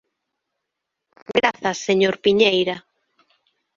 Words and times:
Grazas, 1.37 1.77
señor 1.87 2.15
Piñeira. 2.23 2.75